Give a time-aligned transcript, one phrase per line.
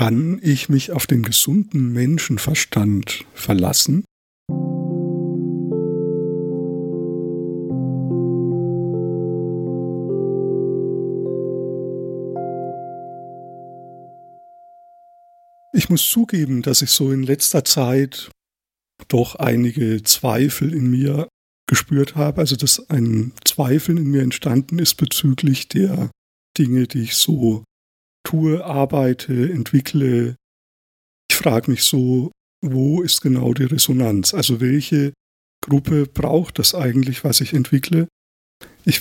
[0.00, 4.02] Kann ich mich auf den gesunden Menschenverstand verlassen?
[15.74, 18.30] Ich muss zugeben, dass ich so in letzter Zeit
[19.08, 21.28] doch einige Zweifel in mir
[21.68, 26.10] gespürt habe, also dass ein Zweifel in mir entstanden ist bezüglich der
[26.56, 27.64] Dinge, die ich so
[28.24, 30.36] tue, arbeite, entwickle.
[31.30, 32.30] Ich frage mich so,
[32.62, 34.34] wo ist genau die Resonanz?
[34.34, 35.12] Also welche
[35.62, 38.08] Gruppe braucht das eigentlich, was ich entwickle?
[38.84, 39.00] Ich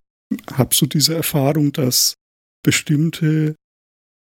[0.54, 2.14] habe so diese Erfahrung, dass
[2.64, 3.56] bestimmte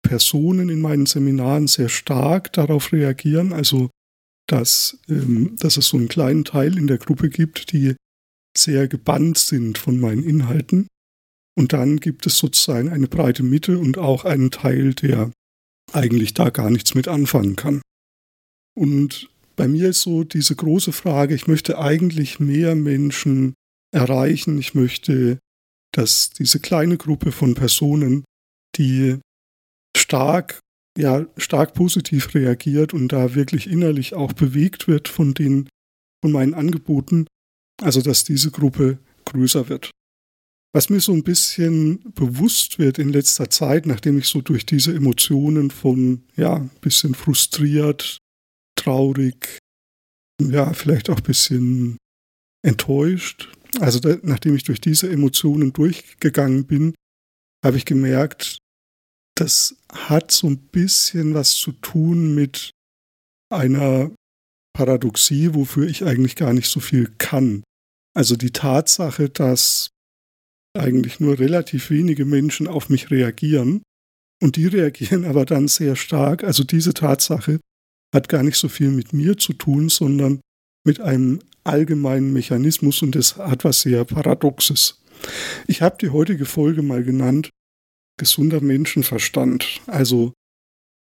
[0.03, 3.91] Personen in meinen Seminaren sehr stark darauf reagieren, also
[4.47, 7.97] dass, ähm, dass es so einen kleinen Teil in der Gruppe gibt, die
[8.57, 10.87] sehr gebannt sind von meinen Inhalten.
[11.57, 15.31] Und dann gibt es sozusagen eine breite Mitte und auch einen Teil, der
[15.93, 17.81] eigentlich da gar nichts mit anfangen kann.
[18.77, 23.55] Und bei mir ist so diese große Frage, ich möchte eigentlich mehr Menschen
[23.93, 24.59] erreichen.
[24.59, 25.39] Ich möchte,
[25.93, 28.25] dass diese kleine Gruppe von Personen,
[28.77, 29.19] die
[29.97, 30.59] stark,
[30.99, 35.69] ja, stark positiv reagiert und da wirklich innerlich auch bewegt wird von den,
[36.23, 37.27] von meinen Angeboten,
[37.81, 39.91] also dass diese Gruppe größer wird.
[40.75, 44.93] Was mir so ein bisschen bewusst wird in letzter Zeit, nachdem ich so durch diese
[44.93, 48.19] Emotionen von, ja, ein bisschen frustriert,
[48.77, 49.61] traurig,
[50.43, 51.97] ja, vielleicht auch ein bisschen
[52.67, 56.95] enttäuscht, also da, nachdem ich durch diese Emotionen durchgegangen bin,
[57.65, 58.59] habe ich gemerkt,
[59.37, 62.71] das hat so ein bisschen was zu tun mit
[63.49, 64.11] einer
[64.77, 67.63] Paradoxie, wofür ich eigentlich gar nicht so viel kann.
[68.17, 69.89] Also die Tatsache, dass
[70.75, 73.83] eigentlich nur relativ wenige Menschen auf mich reagieren
[74.43, 76.45] und die reagieren aber dann sehr stark.
[76.45, 77.61] Also diese Tatsache
[78.15, 80.41] hat gar nicht so viel mit mir zu tun, sondern
[80.87, 85.01] mit einem allgemeinen Mechanismus und es hat was sehr Paradoxes.
[85.67, 87.51] Ich habe die heutige Folge mal genannt
[88.19, 89.81] gesunder Menschenverstand.
[89.87, 90.35] Also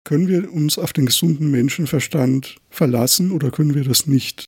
[0.05, 4.47] können wir uns auf den gesunden Menschenverstand verlassen oder können wir das nicht?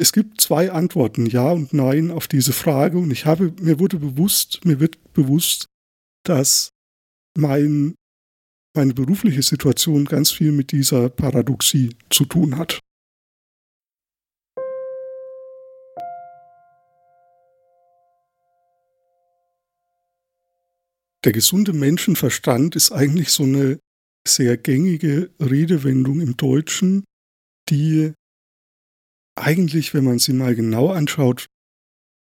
[0.00, 2.96] Es gibt zwei Antworten, Ja und Nein, auf diese Frage.
[2.96, 5.66] Und ich habe, mir wurde bewusst, mir wird bewusst,
[6.24, 6.70] dass
[7.36, 7.96] mein,
[8.74, 12.80] meine berufliche Situation ganz viel mit dieser Paradoxie zu tun hat.
[21.26, 23.78] Der gesunde Menschenverstand ist eigentlich so eine
[24.26, 27.04] sehr gängige Redewendung im Deutschen,
[27.68, 28.14] die
[29.40, 31.46] eigentlich, wenn man sie mal genau anschaut,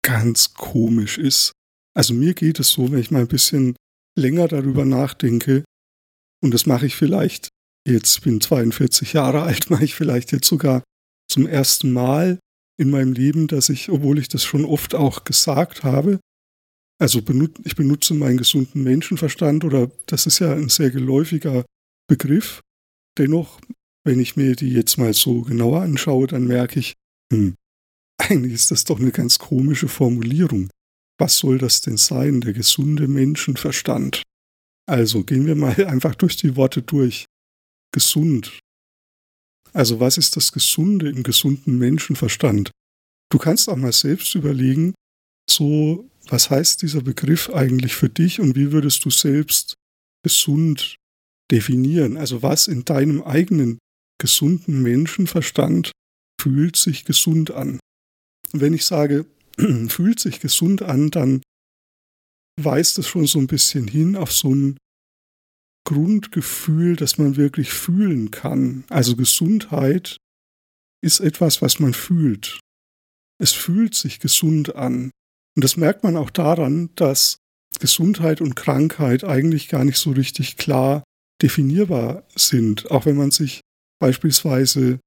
[0.04, 1.52] ganz komisch ist.
[1.94, 3.76] Also mir geht es so, wenn ich mal ein bisschen
[4.18, 5.64] länger darüber nachdenke,
[6.42, 7.48] und das mache ich vielleicht,
[7.86, 10.82] jetzt bin 42 Jahre alt, mache ich vielleicht jetzt sogar
[11.30, 12.38] zum ersten Mal
[12.80, 16.18] in meinem Leben, dass ich, obwohl ich das schon oft auch gesagt habe,
[17.00, 17.20] also
[17.64, 21.64] ich benutze meinen gesunden Menschenverstand oder das ist ja ein sehr geläufiger
[22.08, 22.60] Begriff.
[23.18, 23.60] Dennoch,
[24.04, 26.94] wenn ich mir die jetzt mal so genauer anschaue, dann merke ich,
[27.32, 27.54] hm,
[28.18, 30.70] eigentlich ist das doch eine ganz komische Formulierung.
[31.18, 34.22] Was soll das denn sein, der gesunde Menschenverstand?
[34.86, 37.24] Also gehen wir mal einfach durch die Worte durch.
[37.94, 38.58] Gesund.
[39.72, 42.70] Also was ist das Gesunde im gesunden Menschenverstand?
[43.30, 44.94] Du kannst auch mal selbst überlegen,
[45.48, 49.74] so was heißt dieser Begriff eigentlich für dich und wie würdest du selbst
[50.22, 50.96] gesund
[51.50, 52.16] definieren?
[52.18, 53.78] Also was in deinem eigenen
[54.20, 55.91] gesunden Menschenverstand
[56.42, 57.78] fühlt sich gesund an?
[58.52, 59.26] wenn ich sage,
[59.88, 61.42] fühlt sich gesund an, dann
[62.60, 64.76] weist es schon so ein bisschen hin auf so ein
[65.84, 68.84] Grundgefühl, das man wirklich fühlen kann.
[68.88, 70.18] Also Gesundheit
[71.02, 72.60] ist etwas, was man fühlt.
[73.40, 75.10] Es fühlt sich gesund an.
[75.56, 77.36] Und das merkt man auch daran, dass
[77.80, 81.02] Gesundheit und Krankheit eigentlich gar nicht so richtig klar
[81.42, 82.90] definierbar sind.
[82.90, 83.60] Auch wenn man sich
[83.98, 85.00] beispielsweise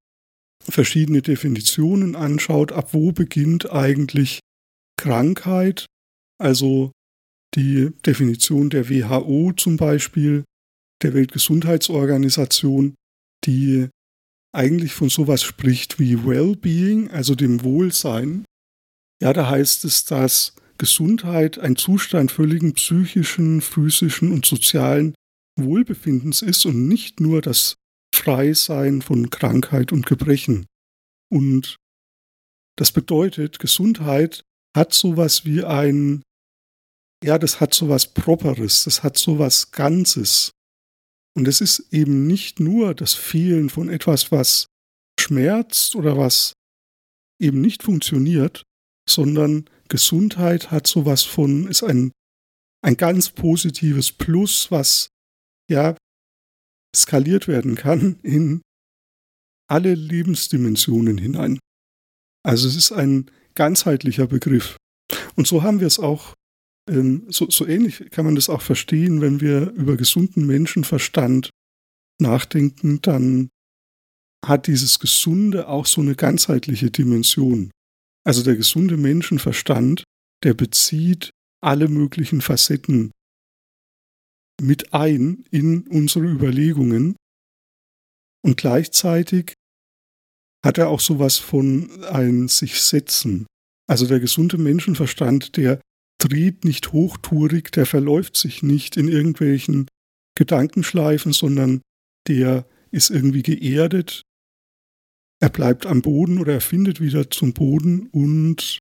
[0.63, 4.39] verschiedene Definitionen anschaut, ab wo beginnt eigentlich
[4.97, 5.85] Krankheit,
[6.41, 6.91] also
[7.55, 10.43] die Definition der WHO zum Beispiel,
[11.01, 12.95] der Weltgesundheitsorganisation,
[13.45, 13.89] die
[14.53, 18.45] eigentlich von sowas spricht wie Wellbeing, also dem Wohlsein.
[19.21, 25.13] Ja, da heißt es, dass Gesundheit ein Zustand völligen psychischen, physischen und sozialen
[25.57, 27.75] Wohlbefindens ist und nicht nur das
[28.15, 30.65] Freisein von Krankheit und Gebrechen.
[31.31, 31.77] Und
[32.77, 34.43] das bedeutet, Gesundheit
[34.75, 36.21] hat sowas wie ein,
[37.23, 40.51] ja, das hat sowas Properes, das hat sowas Ganzes.
[41.37, 44.67] Und es ist eben nicht nur das Fehlen von etwas, was
[45.19, 46.53] schmerzt oder was
[47.39, 48.63] eben nicht funktioniert,
[49.09, 52.11] sondern Gesundheit hat sowas von, ist ein,
[52.81, 55.09] ein ganz positives Plus, was
[55.69, 55.95] ja
[56.95, 58.61] skaliert werden kann in
[59.67, 61.59] alle Lebensdimensionen hinein.
[62.43, 64.77] Also es ist ein ganzheitlicher Begriff.
[65.35, 66.33] Und so haben wir es auch,
[66.89, 71.49] ähm, so, so ähnlich kann man das auch verstehen, wenn wir über gesunden Menschenverstand
[72.19, 73.49] nachdenken, dann
[74.45, 77.71] hat dieses Gesunde auch so eine ganzheitliche Dimension.
[78.23, 80.03] Also der gesunde Menschenverstand,
[80.43, 81.31] der bezieht
[81.61, 83.11] alle möglichen Facetten
[84.61, 87.15] mit ein in unsere Überlegungen
[88.43, 89.53] und gleichzeitig
[90.63, 93.45] hat er auch sowas von ein sich setzen.
[93.87, 95.79] Also der gesunde Menschenverstand, der
[96.19, 99.87] dreht nicht hochtourig, der verläuft sich nicht in irgendwelchen
[100.35, 101.81] Gedankenschleifen, sondern
[102.27, 104.23] der ist irgendwie geerdet.
[105.41, 108.79] Er bleibt am Boden oder er findet wieder zum Boden und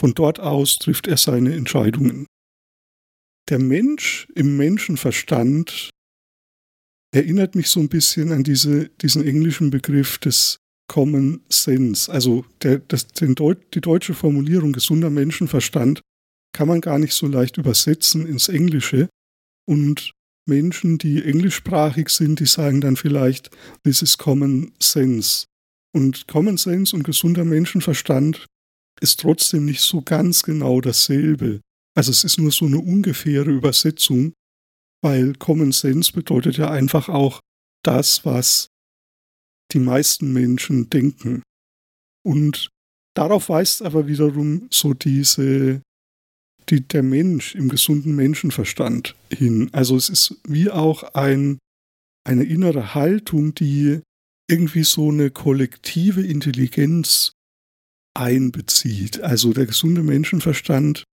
[0.00, 2.26] von dort aus trifft er seine Entscheidungen.
[3.50, 5.90] Der Mensch im Menschenverstand
[7.14, 10.58] erinnert mich so ein bisschen an diese, diesen englischen Begriff des
[10.88, 12.10] Common Sense.
[12.10, 16.00] Also der, das, Deut die deutsche Formulierung gesunder Menschenverstand
[16.54, 19.08] kann man gar nicht so leicht übersetzen ins Englische.
[19.66, 20.12] Und
[20.46, 23.50] Menschen, die englischsprachig sind, die sagen dann vielleicht,
[23.82, 25.46] this is Common Sense.
[25.94, 28.46] Und Common Sense und gesunder Menschenverstand
[29.00, 31.60] ist trotzdem nicht so ganz genau dasselbe.
[31.96, 34.32] Also es ist nur so eine ungefähre Übersetzung,
[35.02, 37.40] weil Common Sense bedeutet ja einfach auch
[37.84, 38.68] das, was
[39.72, 41.42] die meisten Menschen denken.
[42.26, 42.68] Und
[43.14, 45.82] darauf weist aber wiederum so diese,
[46.68, 49.68] die, der Mensch im gesunden Menschenverstand hin.
[49.72, 51.58] Also es ist wie auch ein,
[52.26, 54.00] eine innere Haltung, die
[54.50, 57.32] irgendwie so eine kollektive Intelligenz
[58.14, 59.20] einbezieht.
[59.20, 61.04] Also der gesunde Menschenverstand,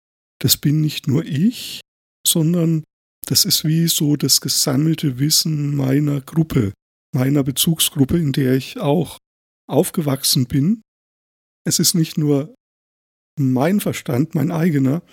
[0.41, 1.81] das bin nicht nur ich,
[2.25, 2.83] sondern
[3.27, 6.73] das ist wie so das gesammelte Wissen meiner Gruppe,
[7.15, 9.17] meiner Bezugsgruppe, in der ich auch
[9.69, 10.81] aufgewachsen bin.
[11.65, 12.53] Es ist nicht nur
[13.39, 15.03] mein Verstand, mein eigener,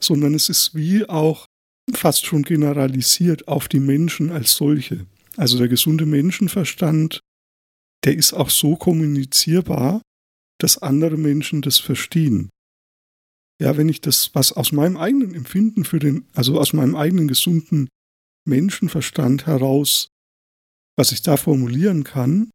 [0.00, 1.46] sondern es ist wie auch
[1.94, 5.06] fast schon generalisiert auf die Menschen als solche.
[5.36, 7.20] Also der gesunde Menschenverstand,
[8.04, 10.02] der ist auch so kommunizierbar,
[10.60, 12.50] dass andere Menschen das verstehen
[13.62, 17.28] ja, wenn ich das, was aus meinem eigenen Empfinden für den, also aus meinem eigenen
[17.28, 17.88] gesunden
[18.44, 20.08] Menschenverstand heraus,
[20.98, 22.50] was ich da formulieren kann,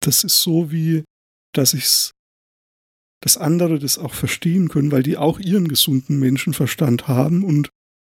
[0.00, 1.02] das ist so wie,
[1.52, 2.12] dass ich's,
[3.20, 7.42] dass andere das auch verstehen können, weil die auch ihren gesunden Menschenverstand haben.
[7.42, 7.70] Und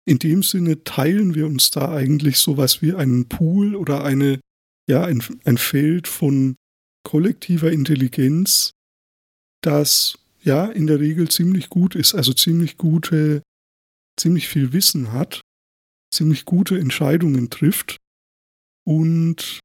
[0.08, 4.40] in dem Sinne teilen wir uns da eigentlich sowas wie einen Pool oder eine,
[4.88, 6.56] ja, ein, ein Feld von
[7.04, 8.74] kollektiver Intelligenz,
[9.64, 13.42] das ja in der Regel ziemlich gut ist, also ziemlich gute,
[14.20, 15.42] ziemlich viel Wissen hat,
[16.14, 17.98] ziemlich gute Entscheidungen trifft
[18.86, 19.60] und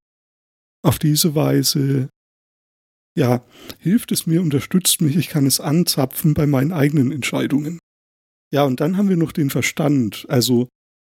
[0.82, 2.08] auf diese Weise
[3.16, 3.44] ja,
[3.80, 7.80] hilft es mir, unterstützt mich, ich kann es anzapfen bei meinen eigenen Entscheidungen.
[8.52, 10.68] Ja, und dann haben wir noch den Verstand, also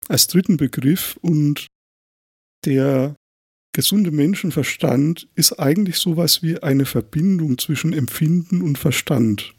[0.07, 1.67] als dritten Begriff und
[2.65, 3.15] der
[3.75, 9.53] gesunde Menschenverstand ist eigentlich sowas wie eine Verbindung zwischen Empfinden und Verstand.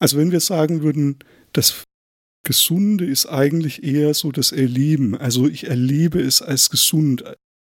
[0.00, 1.18] Also wenn wir sagen würden,
[1.52, 1.84] das
[2.44, 5.16] Gesunde ist eigentlich eher so das Erleben.
[5.16, 7.24] Also ich erlebe es als gesund.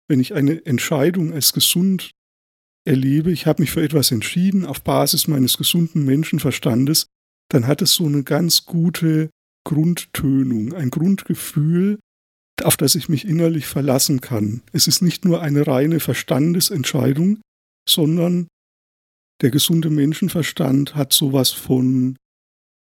[0.09, 2.11] Wenn ich eine Entscheidung als gesund
[2.85, 7.07] erlebe, ich habe mich für etwas entschieden auf Basis meines gesunden Menschenverstandes,
[7.49, 9.29] dann hat es so eine ganz gute
[9.65, 11.99] Grundtönung, ein Grundgefühl,
[12.63, 14.61] auf das ich mich innerlich verlassen kann.
[14.71, 17.41] Es ist nicht nur eine reine Verstandesentscheidung,
[17.87, 18.47] sondern
[19.41, 22.17] der gesunde Menschenverstand hat sowas von,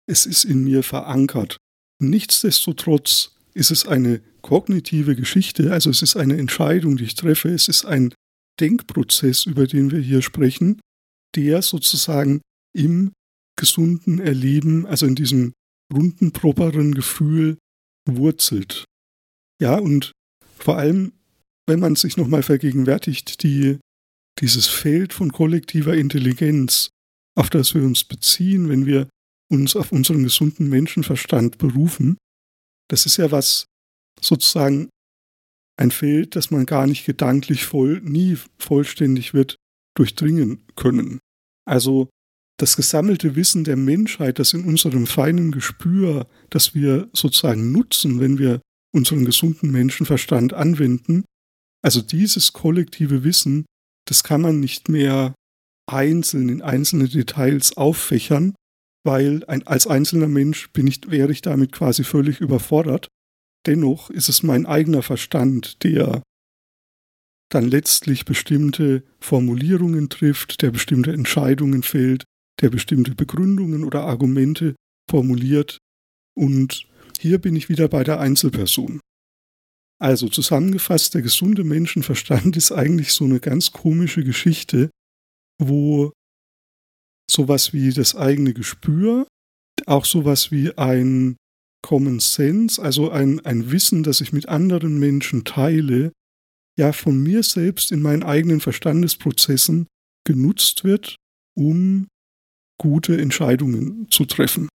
[0.10, 1.58] es ist in mir verankert.
[2.01, 7.68] Nichtsdestotrotz ist es eine kognitive Geschichte, also es ist eine Entscheidung, die ich treffe, es
[7.68, 8.13] ist ein
[8.60, 10.80] Denkprozess, über den wir hier sprechen,
[11.36, 12.42] der sozusagen
[12.74, 13.12] im
[13.58, 15.54] gesunden Erleben, also in diesem
[15.94, 17.58] runden, properen Gefühl
[18.08, 18.86] wurzelt.
[19.60, 20.12] Ja, und
[20.58, 21.13] vor allem,
[21.68, 23.80] wenn man sich nochmal vergegenwärtigt, die
[24.39, 26.89] dieses Feld von kollektiver Intelligenz,
[27.36, 29.10] auf das wir uns beziehen, wenn wir
[29.50, 32.17] uns auf unseren gesunden Menschenverstand berufen,
[32.89, 33.65] das ist ja was
[34.22, 34.89] sozusagen
[35.79, 39.56] ein Feld, das man gar nicht gedanklich voll, nie vollständig wird
[39.96, 41.20] durchdringen können.
[41.65, 42.10] Also
[42.60, 48.39] das gesammelte Wissen der Menschheit, das in unserem feinen Gespür, das wir sozusagen nutzen, wenn
[48.39, 48.62] wir
[48.96, 51.24] unseren gesunden Menschenverstand anwenden.
[51.84, 53.65] Also dieses kollektive Wissen,
[54.07, 55.35] das kann man nicht mehr
[55.89, 58.55] einzeln in einzelne Details auffächern,
[59.05, 63.07] weil ein, als einzelner Mensch bin ich, wäre ich damit quasi völlig überfordert.
[63.65, 66.21] Dennoch ist es mein eigener Verstand, der
[67.49, 72.23] dann letztlich bestimmte Formulierungen trifft, der bestimmte Entscheidungen fällt,
[72.61, 74.75] der bestimmte Begründungen oder Argumente
[75.09, 75.77] formuliert.
[76.35, 76.87] Und
[77.19, 78.99] hier bin ich wieder bei der Einzelperson.
[80.00, 84.89] Also zusammengefasst, der gesunde Menschenverstand ist eigentlich so eine ganz komische Geschichte,
[85.60, 86.12] wo
[87.30, 89.27] sowas wie das eigene Gespür,
[89.86, 91.36] auch sowas wie ein
[91.84, 96.12] Common Sense, also ein, ein Wissen, das ich mit anderen Menschen teile,
[96.77, 99.88] ja von mir selbst in meinen eigenen Verstandesprozessen
[100.25, 101.16] genutzt wird,
[101.56, 102.08] um
[102.80, 104.70] gute Entscheidungen zu treffen.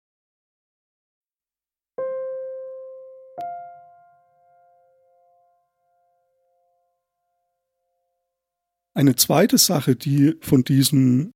[8.94, 11.32] Eine zweite Sache, die von diesem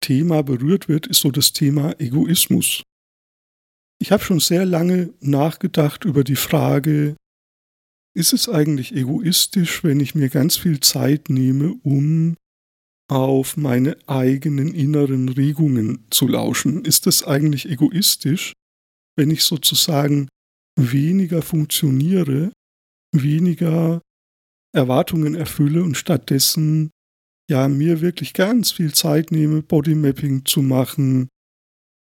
[0.00, 2.82] Thema berührt wird, ist so das Thema Egoismus.
[4.00, 7.16] Ich habe schon sehr lange nachgedacht über die Frage,
[8.14, 12.34] ist es eigentlich egoistisch, wenn ich mir ganz viel Zeit nehme, um
[13.08, 16.84] auf meine eigenen inneren Regungen zu lauschen?
[16.84, 18.52] Ist es eigentlich egoistisch,
[19.16, 20.28] wenn ich sozusagen
[20.78, 22.52] weniger funktioniere,
[23.14, 24.02] weniger
[24.74, 26.90] Erwartungen erfülle und stattdessen
[27.50, 31.28] ja mir wirklich ganz viel Zeit nehme, Bodymapping zu machen,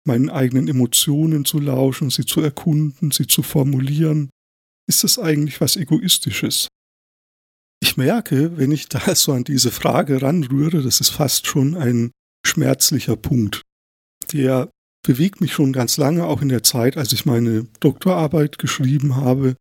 [0.05, 4.29] meinen eigenen Emotionen zu lauschen, sie zu erkunden, sie zu formulieren,
[4.87, 6.67] ist das eigentlich was Egoistisches?
[7.81, 12.11] Ich merke, wenn ich da so an diese Frage ranrühre, das ist fast schon ein
[12.45, 13.61] schmerzlicher Punkt.
[14.31, 14.69] Der
[15.05, 19.55] bewegt mich schon ganz lange, auch in der Zeit, als ich meine Doktorarbeit geschrieben habe,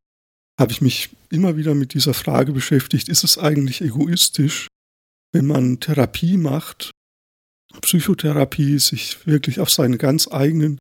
[0.61, 4.69] habe ich mich immer wieder mit dieser Frage beschäftigt, ist es eigentlich egoistisch,
[5.33, 6.91] wenn man Therapie macht,
[7.81, 10.79] Psychotherapie, sich wirklich auf seine ganz eigenen,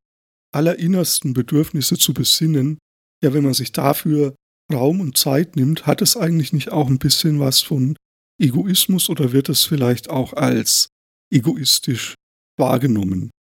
[0.53, 2.77] allerinnersten Bedürfnisse zu besinnen,
[3.23, 4.35] ja, wenn man sich dafür
[4.71, 7.95] Raum und Zeit nimmt, hat es eigentlich nicht auch ein bisschen was von
[8.39, 10.87] Egoismus oder wird es vielleicht auch als
[11.31, 12.15] egoistisch
[12.57, 13.31] wahrgenommen?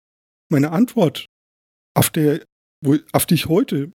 [0.50, 1.26] Meine Antwort,
[1.94, 2.44] auf, der,
[2.84, 3.90] wo, auf die ich heute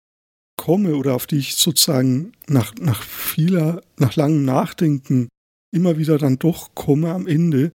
[0.57, 5.29] komme oder auf die ich sozusagen nach, nach vieler, nach langem Nachdenken
[5.71, 7.71] immer wieder dann doch komme am Ende,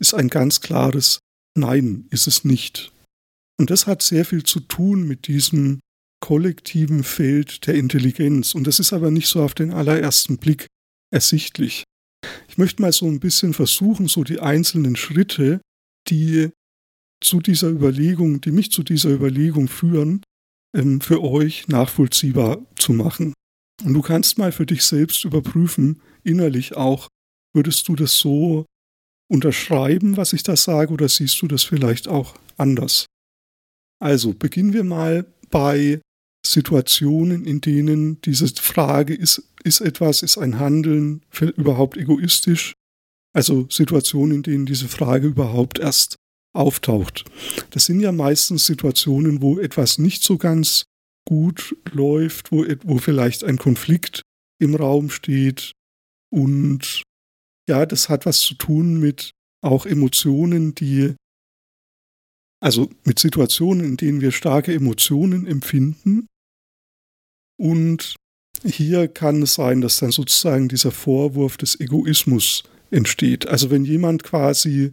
[0.00, 1.18] ist ein ganz klares
[1.56, 2.92] Nein, ist es nicht.
[3.58, 5.80] Und das hat sehr viel zu tun mit diesem
[6.20, 8.54] kollektiven Feld der Intelligenz.
[8.54, 10.66] Und das ist aber nicht so auf den allerersten Blick
[11.10, 11.84] ersichtlich.
[12.48, 15.60] Ich möchte mal so ein bisschen versuchen, so die einzelnen Schritte,
[16.08, 16.50] die
[17.20, 20.22] zu dieser Überlegung, die mich zu dieser Überlegung führen,
[20.76, 23.34] ähm, für euch nachvollziehbar zu machen.
[23.84, 27.08] Und du kannst mal für dich selbst überprüfen, innerlich auch,
[27.54, 28.66] Würdest du das so
[29.30, 33.06] unterschreiben, was ich da sage, oder siehst du das vielleicht auch anders?
[34.00, 36.00] Also beginnen wir mal bei
[36.46, 41.22] Situationen, in denen diese Frage ist, ist etwas, ist ein Handeln
[41.56, 42.74] überhaupt egoistisch?
[43.34, 46.16] Also Situationen, in denen diese Frage überhaupt erst
[46.54, 47.24] auftaucht.
[47.70, 50.84] Das sind ja meistens Situationen, wo etwas nicht so ganz
[51.26, 54.22] gut läuft, wo, wo vielleicht ein Konflikt
[54.58, 55.72] im Raum steht
[56.30, 57.02] und
[57.68, 59.30] ja, das hat was zu tun mit
[59.62, 61.14] auch Emotionen, die,
[62.60, 66.26] also mit Situationen, in denen wir starke Emotionen empfinden.
[67.60, 68.16] Und
[68.64, 73.46] hier kann es sein, dass dann sozusagen dieser Vorwurf des Egoismus entsteht.
[73.46, 74.92] Also wenn jemand quasi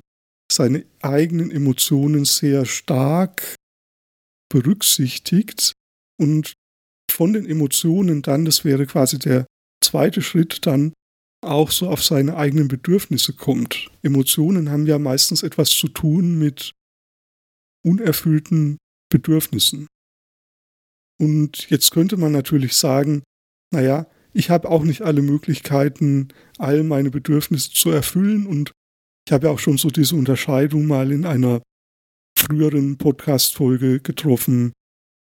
[0.51, 3.55] seine eigenen Emotionen sehr stark
[4.51, 5.73] berücksichtigt
[6.19, 6.53] und
[7.11, 9.45] von den Emotionen dann, das wäre quasi der
[9.83, 10.93] zweite Schritt, dann
[11.41, 13.89] auch so auf seine eigenen Bedürfnisse kommt.
[14.01, 16.71] Emotionen haben ja meistens etwas zu tun mit
[17.83, 18.77] unerfüllten
[19.09, 19.87] Bedürfnissen.
[21.19, 23.23] Und jetzt könnte man natürlich sagen,
[23.71, 28.71] naja, ich habe auch nicht alle Möglichkeiten, all meine Bedürfnisse zu erfüllen und
[29.27, 31.61] ich habe ja auch schon so diese Unterscheidung mal in einer
[32.37, 34.73] früheren Podcast-Folge getroffen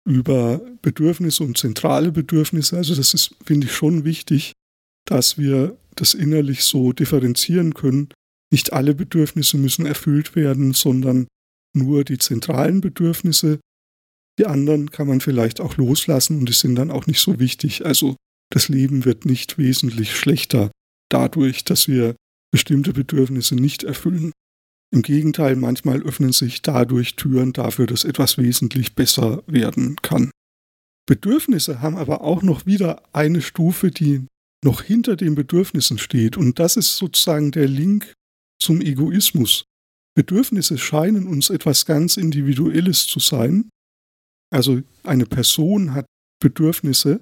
[0.05, 2.77] über Bedürfnisse und zentrale Bedürfnisse.
[2.77, 4.53] Also das ist, finde ich, schon wichtig,
[5.05, 8.09] dass wir das innerlich so differenzieren können.
[8.51, 11.27] Nicht alle Bedürfnisse müssen erfüllt werden, sondern
[11.75, 13.59] nur die zentralen Bedürfnisse.
[14.39, 17.85] Die anderen kann man vielleicht auch loslassen und die sind dann auch nicht so wichtig.
[17.85, 18.15] Also
[18.51, 20.71] das Leben wird nicht wesentlich schlechter
[21.09, 22.15] dadurch, dass wir
[22.51, 24.31] bestimmte Bedürfnisse nicht erfüllen.
[24.93, 30.31] Im Gegenteil, manchmal öffnen sich dadurch Türen dafür, dass etwas wesentlich besser werden kann.
[31.05, 34.25] Bedürfnisse haben aber auch noch wieder eine Stufe, die
[34.63, 36.37] noch hinter den Bedürfnissen steht.
[36.37, 38.13] Und das ist sozusagen der Link
[38.59, 39.65] zum Egoismus.
[40.15, 43.69] Bedürfnisse scheinen uns etwas ganz Individuelles zu sein.
[44.51, 46.05] Also eine Person hat
[46.41, 47.21] Bedürfnisse,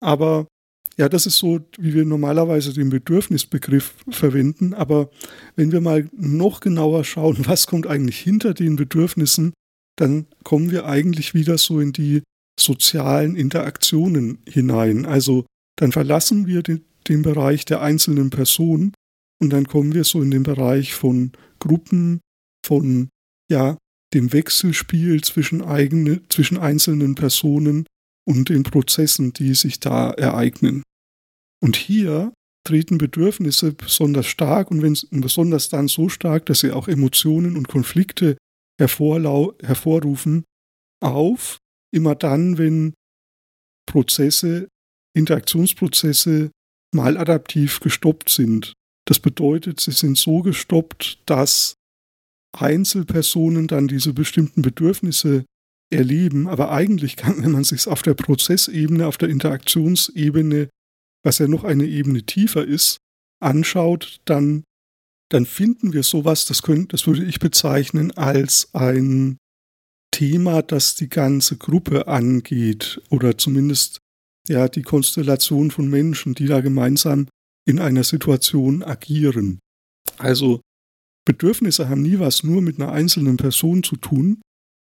[0.00, 0.48] aber
[0.96, 4.74] ja, das ist so, wie wir normalerweise den Bedürfnisbegriff verwenden.
[4.74, 5.10] Aber
[5.56, 9.54] wenn wir mal noch genauer schauen, was kommt eigentlich hinter den Bedürfnissen,
[9.96, 12.22] dann kommen wir eigentlich wieder so in die
[12.58, 15.06] sozialen Interaktionen hinein.
[15.06, 18.92] Also dann verlassen wir den, den Bereich der einzelnen Personen
[19.40, 22.20] und dann kommen wir so in den Bereich von Gruppen,
[22.64, 23.08] von
[23.50, 23.76] ja,
[24.14, 27.86] dem Wechselspiel zwischen, eigene, zwischen einzelnen Personen
[28.26, 30.82] und den Prozessen, die sich da ereignen.
[31.62, 32.32] Und hier
[32.66, 37.68] treten Bedürfnisse besonders stark und wenn besonders dann so stark, dass sie auch Emotionen und
[37.68, 38.38] Konflikte
[38.78, 40.44] hervorrufen,
[41.02, 41.58] auf,
[41.92, 42.94] immer dann, wenn
[43.86, 44.68] Prozesse,
[45.14, 46.50] Interaktionsprozesse
[46.94, 48.74] maladaptiv gestoppt sind.
[49.06, 51.74] Das bedeutet, sie sind so gestoppt, dass
[52.52, 55.44] Einzelpersonen dann diese bestimmten Bedürfnisse
[55.92, 60.68] erleben, aber eigentlich kann, wenn man sich auf der Prozessebene, auf der Interaktionsebene,
[61.24, 62.98] was ja noch eine Ebene tiefer ist,
[63.40, 64.64] anschaut, dann,
[65.30, 69.36] dann finden wir sowas, das, können, das würde ich bezeichnen als ein
[70.10, 73.98] Thema, das die ganze Gruppe angeht oder zumindest
[74.48, 77.28] ja die Konstellation von Menschen, die da gemeinsam
[77.66, 79.58] in einer Situation agieren.
[80.18, 80.60] Also
[81.24, 84.42] Bedürfnisse haben nie was nur mit einer einzelnen Person zu tun,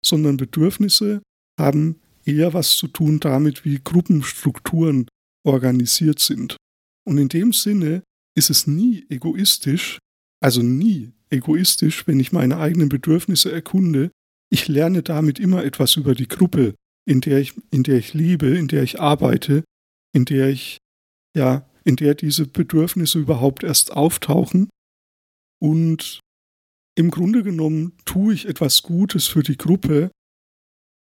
[0.06, 1.22] sondern Bedürfnisse
[1.60, 5.08] haben eher was zu tun damit, wie Gruppenstrukturen
[5.44, 6.58] organisiert sind.
[7.06, 8.04] Und in dem Sinne
[8.36, 9.98] ist es nie egoistisch,
[10.40, 14.12] also nie egoistisch, wenn ich meine eigenen Bedürfnisse erkunde.
[14.52, 16.76] Ich lerne damit immer etwas über die Gruppe,
[17.08, 19.64] in der ich, in der ich lebe, in der ich arbeite,
[20.14, 20.78] in der ich,
[21.36, 24.70] ja, in der diese Bedürfnisse überhaupt erst auftauchen.
[25.60, 26.20] Und
[26.96, 30.12] im Grunde genommen tue ich etwas Gutes für die Gruppe,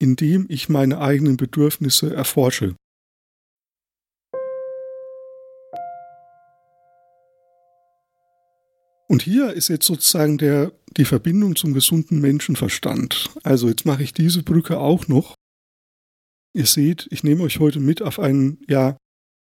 [0.00, 2.74] indem ich meine eigenen Bedürfnisse erforsche.
[9.09, 13.31] Und hier ist jetzt sozusagen der, die Verbindung zum gesunden Menschenverstand.
[13.44, 15.37] Also jetzt mache ich diese Brücke auch noch.
[16.55, 18.97] Ihr seht, ich nehme euch heute mit auf ein, ja,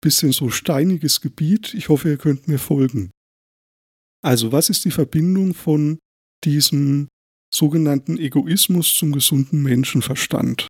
[0.01, 1.73] bisschen so steiniges Gebiet.
[1.73, 3.11] Ich hoffe, ihr könnt mir folgen.
[4.23, 5.99] Also was ist die Verbindung von
[6.43, 7.07] diesem
[7.55, 10.67] sogenannten Egoismus zum gesunden Menschenverstand.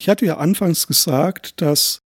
[0.00, 2.00] Ich hatte ja anfangs gesagt, dass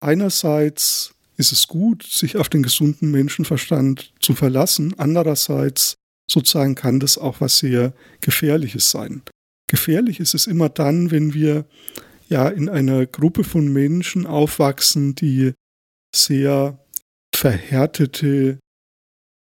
[0.00, 5.94] einerseits ist es gut, sich auf den gesunden Menschenverstand zu verlassen, andererseits
[6.30, 9.22] sozusagen kann das auch was sehr Gefährliches sein.
[9.68, 11.66] Gefährlich ist es immer dann, wenn wir
[12.30, 15.52] ja in einer Gruppe von Menschen aufwachsen, die
[16.14, 16.78] sehr
[17.34, 18.58] verhärtete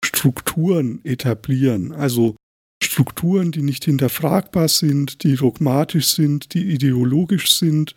[0.03, 1.91] Strukturen etablieren.
[1.91, 2.35] Also
[2.81, 7.95] Strukturen, die nicht hinterfragbar sind, die dogmatisch sind, die ideologisch sind.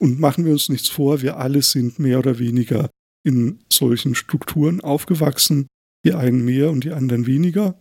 [0.00, 2.90] Und machen wir uns nichts vor, wir alle sind mehr oder weniger
[3.24, 5.66] in solchen Strukturen aufgewachsen,
[6.04, 7.80] die einen mehr und die anderen weniger.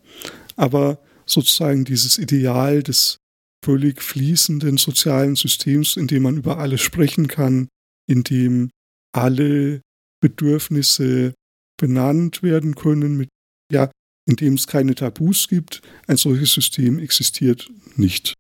[0.56, 3.18] Aber sozusagen dieses Ideal des
[3.64, 7.68] völlig fließenden sozialen Systems, in dem man über alles sprechen kann,
[8.08, 8.70] in dem
[9.16, 9.82] alle
[10.22, 11.34] Bedürfnisse
[11.80, 13.30] benannt werden können, mit
[13.72, 13.90] ja,
[14.28, 15.82] in dem es keine Tabus gibt.
[16.08, 18.34] Ein solches System existiert nicht.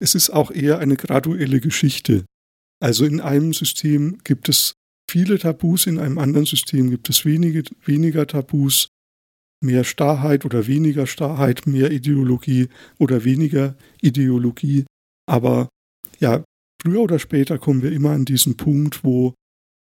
[0.00, 2.24] Es ist auch eher eine graduelle Geschichte.
[2.80, 4.72] Also in einem System gibt es
[5.10, 8.88] viele Tabus, in einem anderen System gibt es wenige, weniger Tabus,
[9.60, 12.68] mehr Starrheit oder weniger Starrheit, mehr Ideologie
[12.98, 14.86] oder weniger Ideologie.
[15.26, 15.68] Aber
[16.20, 16.44] ja,
[16.80, 19.34] früher oder später kommen wir immer an diesen Punkt, wo,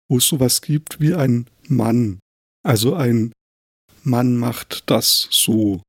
[0.08, 2.18] wo es sowas gibt wie ein Mann,
[2.62, 3.32] also ein
[4.02, 5.82] Mann macht das so.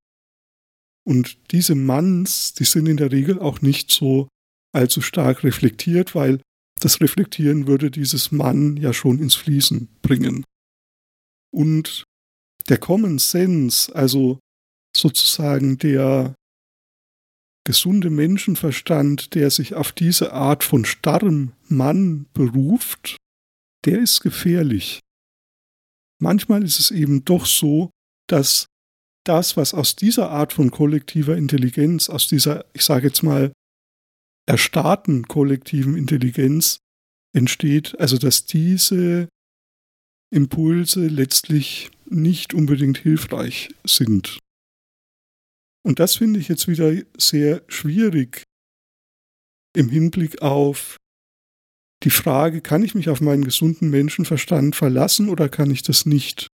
[1.07, 4.27] Und diese Manns, die sind in der Regel auch nicht so
[4.75, 6.41] allzu stark reflektiert, weil
[6.79, 10.43] das Reflektieren würde dieses Mann ja schon ins Fließen bringen.
[11.51, 12.03] Und
[12.69, 14.39] der Common Sense, also
[14.95, 16.35] sozusagen der
[17.65, 23.17] gesunde Menschenverstand, der sich auf diese Art von starrem Mann beruft,
[23.85, 25.01] der ist gefährlich.
[26.19, 27.91] Manchmal ist es eben doch so,
[28.27, 28.67] dass
[29.25, 33.51] das, was aus dieser Art von kollektiver Intelligenz, aus dieser, ich sage jetzt mal,
[34.47, 36.79] erstarrten kollektiven Intelligenz
[37.35, 39.27] entsteht, also dass diese
[40.31, 44.39] Impulse letztlich nicht unbedingt hilfreich sind.
[45.85, 48.43] Und das finde ich jetzt wieder sehr schwierig
[49.75, 50.97] im Hinblick auf
[52.03, 56.47] die Frage, kann ich mich auf meinen gesunden Menschenverstand verlassen oder kann ich das nicht?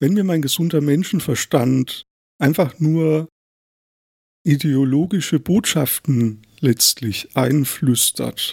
[0.00, 2.02] Wenn mir mein gesunder Menschenverstand
[2.38, 3.28] einfach nur
[4.44, 8.52] ideologische Botschaften letztlich einflüstert,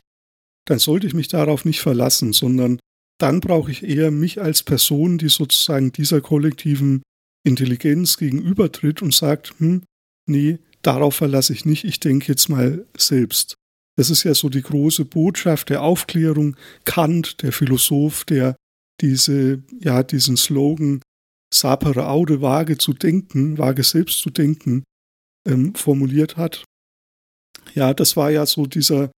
[0.65, 2.79] dann sollte ich mich darauf nicht verlassen, sondern
[3.19, 7.01] dann brauche ich eher mich als Person, die sozusagen dieser kollektiven
[7.43, 9.83] Intelligenz gegenübertritt und sagt, hm,
[10.27, 13.55] nee, darauf verlasse ich nicht, ich denke jetzt mal selbst.
[13.97, 16.55] Das ist ja so die große Botschaft der Aufklärung.
[16.85, 18.55] Kant, der Philosoph, der
[19.01, 21.01] diese, ja, diesen Slogan
[21.53, 24.83] sapere aude, wage zu denken, wage selbst zu denken,
[25.47, 26.63] ähm, formuliert hat.
[27.73, 29.11] Ja, das war ja so dieser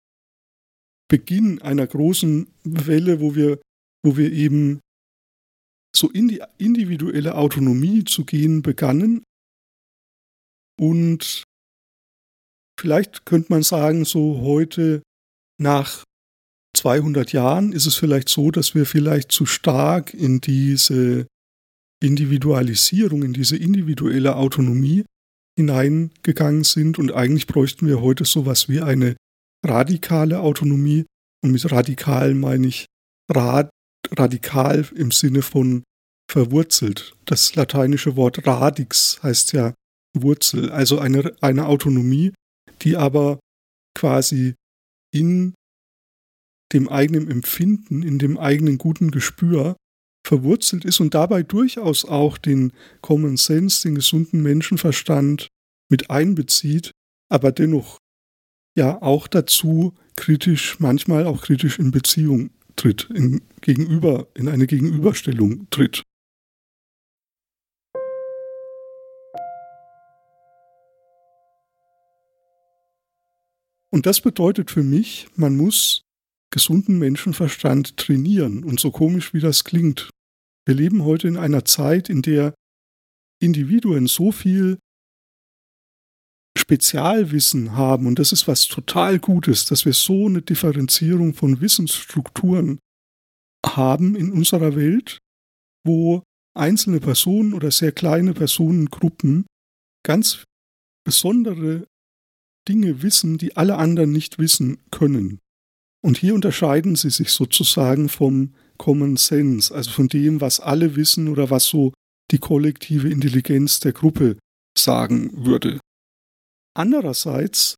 [1.09, 3.59] Beginn einer großen Welle, wo wir,
[4.03, 4.79] wo wir eben
[5.95, 9.23] so in die individuelle Autonomie zu gehen begannen.
[10.79, 11.43] Und
[12.79, 15.01] vielleicht könnte man sagen, so heute
[15.59, 16.03] nach
[16.77, 21.27] 200 Jahren ist es vielleicht so, dass wir vielleicht zu stark in diese
[22.01, 25.03] Individualisierung, in diese individuelle Autonomie
[25.57, 29.17] hineingegangen sind und eigentlich bräuchten wir heute sowas wie eine
[29.65, 31.05] radikale Autonomie
[31.43, 32.85] und mit radikal meine ich
[33.29, 33.69] rad,
[34.17, 35.83] radikal im Sinne von
[36.29, 37.15] verwurzelt.
[37.25, 39.73] Das lateinische Wort radix heißt ja
[40.15, 42.33] Wurzel, also eine, eine Autonomie,
[42.81, 43.39] die aber
[43.95, 44.55] quasi
[45.13, 45.53] in
[46.73, 49.75] dem eigenen Empfinden, in dem eigenen guten Gespür
[50.25, 55.47] verwurzelt ist und dabei durchaus auch den Common Sense, den gesunden Menschenverstand
[55.89, 56.91] mit einbezieht,
[57.31, 57.97] aber dennoch
[58.77, 65.67] ja auch dazu kritisch, manchmal auch kritisch in Beziehung tritt, in Gegenüber, in eine Gegenüberstellung
[65.69, 66.03] tritt.
[73.91, 76.03] Und das bedeutet für mich, man muss
[76.51, 78.63] gesunden Menschenverstand trainieren.
[78.63, 80.10] Und so komisch wie das klingt,
[80.65, 82.53] wir leben heute in einer Zeit, in der
[83.41, 84.77] Individuen so viel
[86.69, 92.77] Spezialwissen haben, und das ist was total Gutes, dass wir so eine Differenzierung von Wissensstrukturen
[93.65, 95.17] haben in unserer Welt,
[95.84, 96.21] wo
[96.55, 99.47] einzelne Personen oder sehr kleine Personengruppen
[100.05, 100.43] ganz
[101.03, 101.88] besondere
[102.67, 105.39] Dinge wissen, die alle anderen nicht wissen können.
[106.05, 111.29] Und hier unterscheiden sie sich sozusagen vom Common Sense, also von dem, was alle wissen
[111.29, 111.93] oder was so
[112.29, 114.38] die kollektive Intelligenz der Gruppe
[114.77, 115.79] sagen würde.
[116.79, 117.75] Andererseits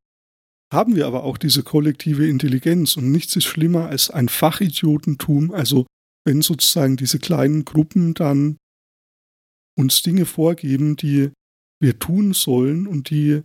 [0.72, 5.86] haben wir aber auch diese kollektive Intelligenz und nichts ist schlimmer als ein Fachidiotentum, also
[6.24, 8.58] wenn sozusagen diese kleinen Gruppen dann
[9.76, 11.32] uns Dinge vorgeben, die
[11.80, 13.42] wir tun sollen und die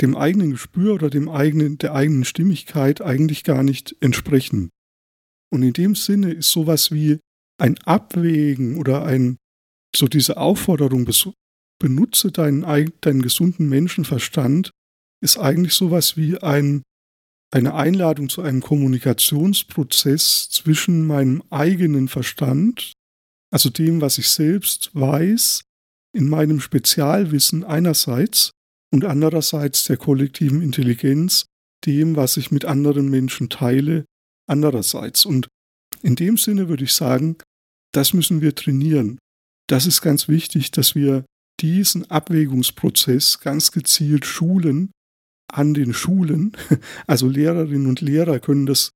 [0.00, 4.70] dem eigenen Gespür oder dem eigenen, der eigenen Stimmigkeit eigentlich gar nicht entsprechen.
[5.52, 7.18] Und in dem Sinne ist sowas wie
[7.60, 9.36] ein Abwägen oder ein,
[9.94, 11.04] so diese Aufforderung,
[11.80, 12.62] benutze deinen,
[13.00, 14.70] deinen gesunden Menschenverstand,
[15.22, 16.82] ist eigentlich sowas wie ein,
[17.52, 22.92] eine Einladung zu einem Kommunikationsprozess zwischen meinem eigenen Verstand,
[23.52, 25.62] also dem, was ich selbst weiß,
[26.16, 28.52] in meinem Spezialwissen einerseits
[28.92, 31.46] und andererseits der kollektiven Intelligenz,
[31.86, 34.04] dem, was ich mit anderen Menschen teile,
[34.46, 35.24] andererseits.
[35.24, 35.48] Und
[36.02, 37.36] in dem Sinne würde ich sagen,
[37.92, 39.18] das müssen wir trainieren.
[39.68, 41.24] Das ist ganz wichtig, dass wir
[41.60, 44.90] diesen Abwägungsprozess ganz gezielt schulen
[45.52, 46.52] an den Schulen.
[47.06, 48.90] Also Lehrerinnen und Lehrer können das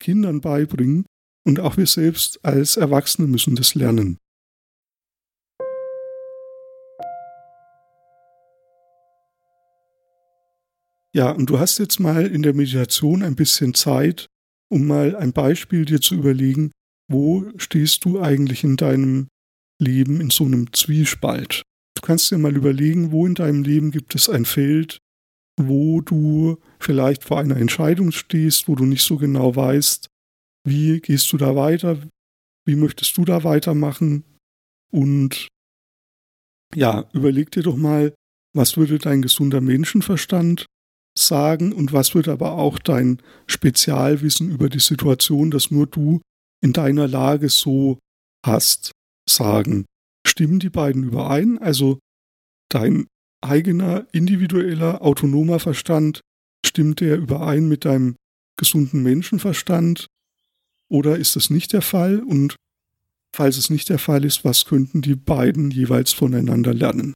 [0.00, 1.04] Kindern beibringen
[1.46, 4.18] und auch wir selbst als Erwachsene müssen das lernen.
[11.14, 14.26] Ja, und du hast jetzt mal in der Meditation ein bisschen Zeit,
[14.70, 16.72] um mal ein Beispiel dir zu überlegen,
[17.10, 19.28] wo stehst du eigentlich in deinem
[19.80, 21.62] Leben in so einem Zwiespalt?
[21.96, 24.98] Du kannst dir mal überlegen, wo in deinem Leben gibt es ein Feld,
[25.58, 30.08] wo du vielleicht vor einer Entscheidung stehst, wo du nicht so genau weißt,
[30.64, 31.98] wie gehst du da weiter,
[32.66, 34.24] wie möchtest du da weitermachen
[34.92, 35.48] und
[36.74, 38.12] ja, überleg dir doch mal,
[38.54, 40.66] was würde dein gesunder Menschenverstand
[41.18, 46.20] sagen und was wird aber auch dein Spezialwissen über die Situation, das nur du
[46.62, 47.98] in deiner Lage so
[48.44, 48.92] hast,
[49.28, 49.86] sagen.
[50.36, 51.56] Stimmen die beiden überein?
[51.56, 51.98] Also
[52.68, 53.06] dein
[53.40, 56.20] eigener individueller autonomer Verstand,
[56.64, 58.16] stimmt der überein mit deinem
[58.58, 60.08] gesunden Menschenverstand?
[60.90, 62.20] Oder ist das nicht der Fall?
[62.20, 62.56] Und
[63.34, 67.14] falls es nicht der Fall ist, was könnten die beiden jeweils voneinander lernen?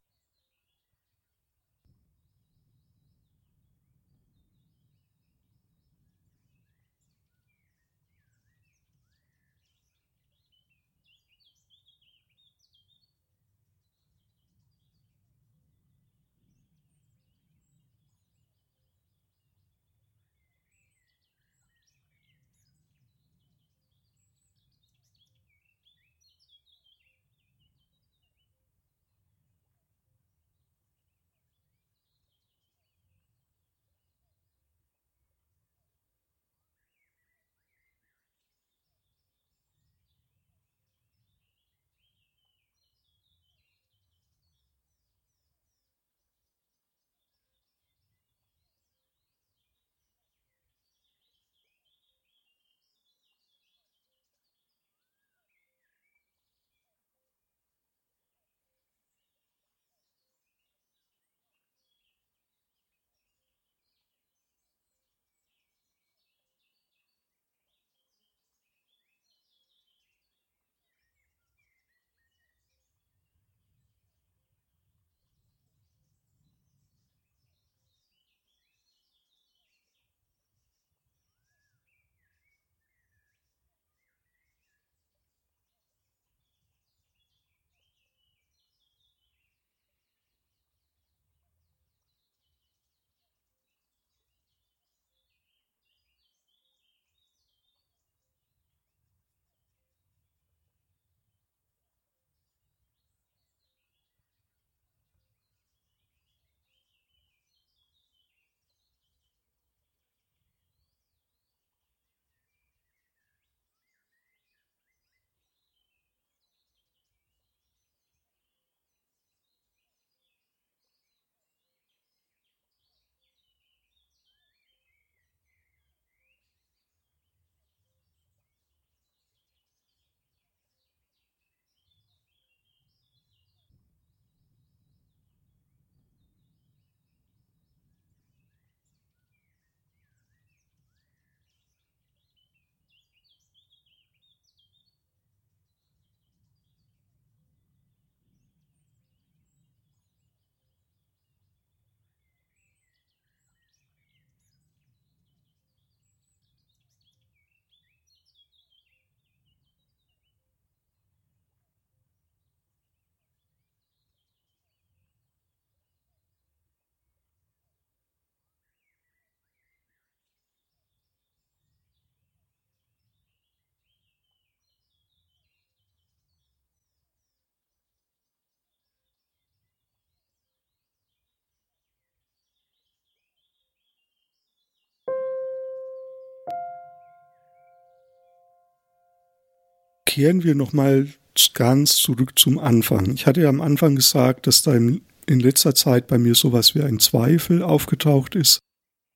[190.10, 191.06] Kehren wir nochmal
[191.54, 193.14] ganz zurück zum Anfang.
[193.14, 196.82] Ich hatte ja am Anfang gesagt, dass da in, letzter Zeit bei mir sowas wie
[196.82, 198.58] ein Zweifel aufgetaucht ist.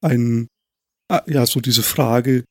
[0.01, 0.47] Ein,
[1.11, 2.45] ah, ja, so diese Frage,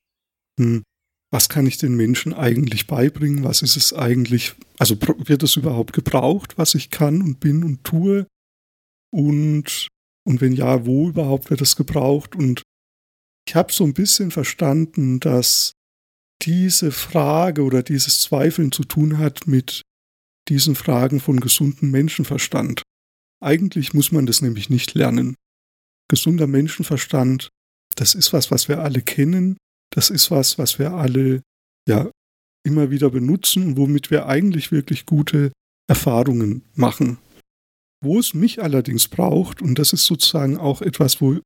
[0.60, 0.84] hm,
[1.32, 3.46] was kann ich den Menschen eigentlich beibringen?
[3.46, 4.56] Was ist es eigentlich?
[4.78, 8.28] Also wird es überhaupt gebraucht, was ich kann und bin und tue?
[9.14, 9.88] Und,
[10.28, 12.36] und wenn ja, wo überhaupt wird es gebraucht?
[12.36, 12.62] Und
[13.48, 15.72] ich habe so ein bisschen verstanden, dass
[16.46, 19.82] diese Frage oder dieses Zweifeln zu tun hat mit
[20.50, 22.84] diesen Fragen von gesundem Menschenverstand.
[23.42, 25.36] Eigentlich muss man das nämlich nicht lernen.
[26.10, 27.50] Gesunder Menschenverstand,
[27.96, 29.58] das ist was, was wir alle kennen,
[29.92, 31.42] das ist was, was wir alle
[31.88, 32.12] ja
[32.66, 35.52] immer wieder benutzen und womit wir eigentlich wirklich gute
[35.88, 37.18] Erfahrungen machen.
[38.02, 41.40] Wo es mich allerdings braucht, und das ist sozusagen auch etwas, wo,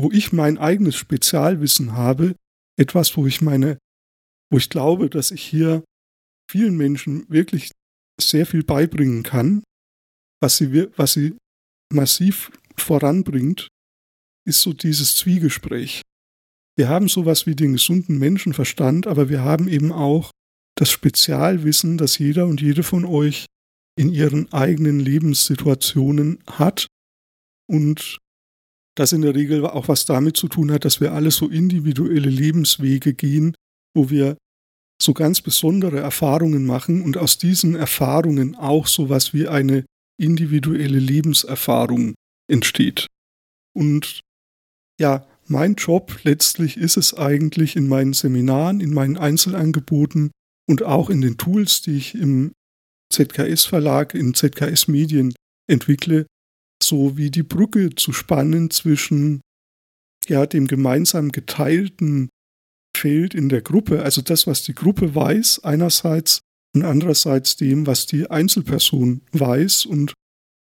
[0.00, 2.36] wo ich mein eigenes Spezialwissen habe,
[2.78, 3.78] etwas, wo ich meine
[4.50, 5.84] wo ich glaube, dass ich hier
[6.50, 7.70] vielen Menschen wirklich
[8.20, 9.62] sehr viel beibringen kann,
[10.40, 11.36] was sie, was sie
[11.92, 13.68] massiv voranbringt,
[14.46, 16.02] ist so dieses Zwiegespräch.
[16.78, 20.30] Wir haben sowas wie den gesunden Menschenverstand, aber wir haben eben auch
[20.76, 23.46] das Spezialwissen, das jeder und jede von euch
[23.98, 26.86] in ihren eigenen Lebenssituationen hat
[27.66, 28.18] und
[28.94, 32.28] das in der Regel auch was damit zu tun hat, dass wir alle so individuelle
[32.28, 33.54] Lebenswege gehen,
[33.96, 34.36] wo wir
[35.02, 39.84] so ganz besondere Erfahrungen machen und aus diesen Erfahrungen auch sowas wie eine
[40.18, 42.14] individuelle Lebenserfahrung
[42.50, 43.06] entsteht.
[43.74, 44.20] Und
[45.00, 50.30] ja, mein Job letztlich ist es eigentlich in meinen Seminaren, in meinen Einzelangeboten
[50.68, 52.52] und auch in den Tools, die ich im
[53.12, 55.34] ZKS-Verlag, in ZKS-Medien
[55.70, 56.26] entwickle,
[56.82, 59.40] so wie die Brücke zu spannen zwischen
[60.26, 62.30] ja, dem gemeinsam geteilten
[62.96, 66.40] fehlt in der Gruppe, also das, was die Gruppe weiß, einerseits
[66.74, 70.12] und andererseits dem, was die Einzelperson weiß und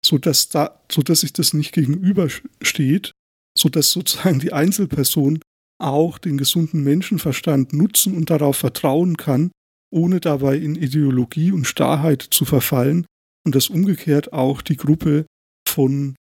[0.04, 3.12] so dass da, so dass sich das nicht gegenübersteht,
[3.56, 5.40] so dass sozusagen die Einzelperson
[5.80, 9.50] auch den gesunden Menschenverstand nutzen und darauf vertrauen kann,
[9.92, 13.06] ohne dabei in Ideologie und Starrheit zu verfallen
[13.44, 15.26] und dass umgekehrt auch die Gruppe
[15.68, 16.16] von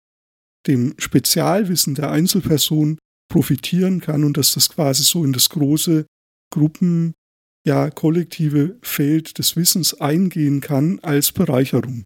[0.68, 2.98] dem Spezialwissen der Einzelperson
[3.30, 6.06] profitieren kann und dass das quasi so in das große
[6.52, 7.14] Gruppen,
[7.66, 12.04] ja, kollektive Feld des Wissens eingehen kann als Bereicherung.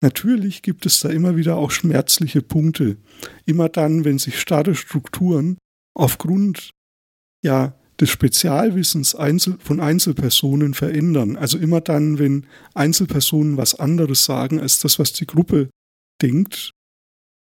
[0.00, 2.98] Natürlich gibt es da immer wieder auch schmerzliche Punkte.
[3.46, 5.58] Immer dann, wenn sich starre Strukturen
[5.94, 6.70] aufgrund
[7.44, 9.16] ja, des Spezialwissens
[9.58, 11.36] von Einzelpersonen verändern.
[11.36, 15.68] Also immer dann, wenn Einzelpersonen was anderes sagen als das, was die Gruppe
[16.22, 16.72] denkt,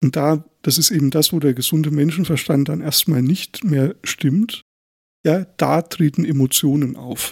[0.04, 4.62] und da, das ist eben das, wo der gesunde Menschenverstand dann erstmal nicht mehr stimmt,
[5.26, 7.32] ja, da treten Emotionen auf.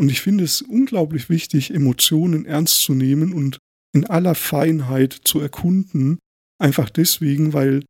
[0.00, 3.58] Und ich finde es unglaublich wichtig, Emotionen ernst zu nehmen und
[3.92, 6.18] in aller Feinheit zu erkunden,
[6.58, 7.84] einfach deswegen, weil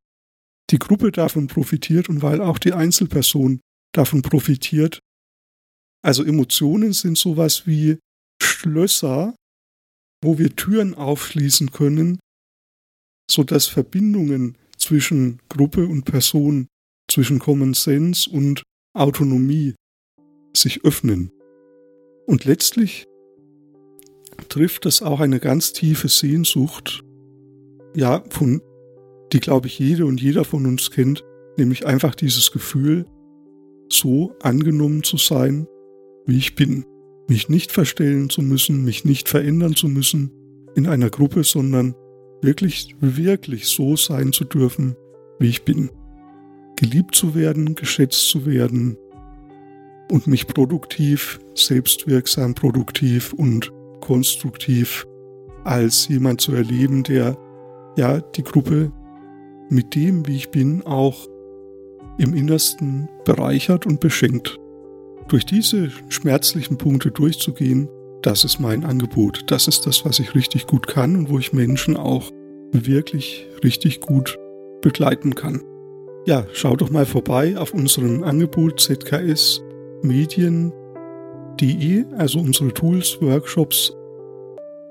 [0.71, 3.61] die Gruppe davon profitiert und weil auch die Einzelperson
[3.95, 5.01] davon profitiert.
[6.03, 7.99] Also Emotionen sind sowas wie
[8.43, 9.35] Schlösser,
[10.23, 12.19] wo wir Türen aufschließen können,
[13.31, 16.69] sodass Verbindungen zwischen Gruppe und Person,
[17.11, 18.63] zwischen Common Sense und
[18.95, 19.75] Autonomie
[20.57, 21.31] sich öffnen.
[22.27, 23.07] Und letztlich
[24.49, 27.03] trifft das auch eine ganz tiefe Sehnsucht,
[27.95, 28.61] ja, von,
[29.33, 31.25] die glaube ich jede und jeder von uns kennt,
[31.57, 33.07] nämlich einfach dieses Gefühl,
[33.91, 35.67] so angenommen zu sein,
[36.27, 36.85] wie ich bin.
[37.29, 40.31] Mich nicht verstellen zu müssen, mich nicht verändern zu müssen
[40.75, 41.95] in einer Gruppe, sondern
[42.43, 44.97] wirklich, wirklich so sein zu dürfen,
[45.39, 45.91] wie ich bin.
[46.77, 48.97] Geliebt zu werden, geschätzt zu werden
[50.11, 55.07] und mich produktiv, selbstwirksam, produktiv und konstruktiv
[55.65, 57.37] als jemand zu erleben, der
[57.97, 58.93] ja die Gruppe
[59.69, 61.27] mit dem, wie ich bin, auch
[62.19, 64.59] im Innersten bereichert und beschenkt.
[65.29, 67.89] Durch diese schmerzlichen Punkte durchzugehen,
[68.23, 69.45] das ist mein Angebot.
[69.49, 72.31] Das ist das, was ich richtig gut kann und wo ich Menschen auch
[72.73, 74.39] wirklich richtig gut
[74.83, 75.63] begleiten kann.
[76.27, 79.63] Ja, schau doch mal vorbei auf unserem Angebot ZKS
[80.03, 80.75] Medien.de,
[82.17, 83.95] also unsere Tools, Workshops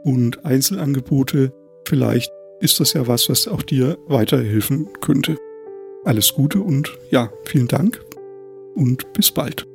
[0.03, 1.53] und Einzelangebote.
[1.87, 5.37] Vielleicht ist das ja was, was auch dir weiterhelfen könnte.
[6.05, 8.03] Alles Gute und ja, vielen Dank
[8.75, 9.67] und bis bald.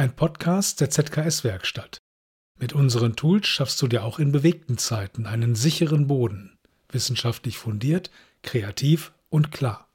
[0.00, 1.98] Ein Podcast der ZKS-Werkstatt.
[2.58, 6.56] Mit unseren Tools schaffst du dir auch in bewegten Zeiten einen sicheren Boden.
[6.88, 8.10] wissenschaftlich fundiert,
[8.42, 9.89] kreativ und klar.